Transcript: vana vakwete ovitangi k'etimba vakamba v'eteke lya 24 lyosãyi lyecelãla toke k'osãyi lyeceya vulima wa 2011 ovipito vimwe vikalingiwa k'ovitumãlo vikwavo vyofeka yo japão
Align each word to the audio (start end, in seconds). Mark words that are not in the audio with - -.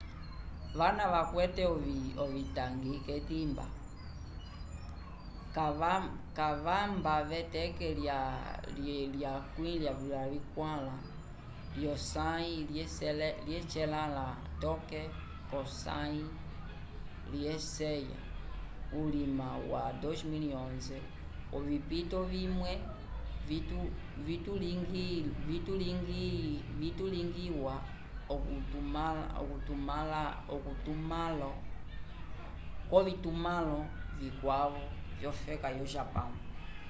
vana 0.77 1.03
vakwete 1.13 1.63
ovitangi 2.23 2.93
k'etimba 3.05 3.65
vakamba 5.81 7.15
v'eteke 7.29 7.87
lya 7.99 8.19
24 8.77 10.95
lyosãyi 11.79 12.55
lyecelãla 13.49 14.27
toke 14.63 15.01
k'osãyi 15.49 16.21
lyeceya 17.31 18.19
vulima 18.93 19.47
wa 19.71 19.83
2011 20.01 21.57
ovipito 21.57 22.19
vimwe 22.31 22.71
vikalingiwa 26.79 27.75
k'ovitumãlo 32.89 33.79
vikwavo 34.21 34.83
vyofeka 35.21 35.67
yo 35.77 35.85
japão 35.93 36.29